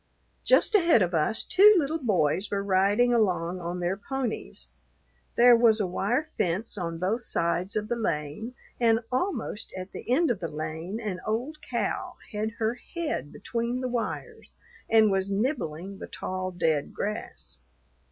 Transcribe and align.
Just 0.43 0.73
ahead 0.73 1.03
of 1.03 1.13
us 1.13 1.43
two 1.43 1.75
little 1.77 1.99
boys 1.99 2.49
were 2.49 2.63
riding 2.63 3.13
along 3.13 3.59
on 3.61 3.79
their 3.79 3.95
ponies. 3.95 4.71
There 5.35 5.55
was 5.55 5.79
a 5.79 5.85
wire 5.85 6.23
fence 6.23 6.75
on 6.75 6.97
both 6.97 7.21
sides 7.21 7.75
of 7.75 7.87
the 7.87 7.93
lane, 7.95 8.55
and 8.79 9.01
almost 9.11 9.71
at 9.77 9.91
the 9.91 10.09
end 10.11 10.31
of 10.31 10.39
the 10.39 10.47
lane 10.47 10.99
an 10.99 11.19
old 11.23 11.61
cow 11.61 12.15
had 12.31 12.49
her 12.57 12.73
head 12.95 13.31
between 13.31 13.79
the 13.81 13.87
wires 13.89 14.55
and 14.89 15.11
was 15.11 15.29
nibbling 15.29 15.99
the 15.99 16.07
tall 16.07 16.49
dead 16.49 16.95
grass. 16.95 17.59